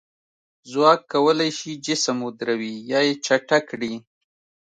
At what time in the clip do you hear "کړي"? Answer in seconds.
3.69-3.93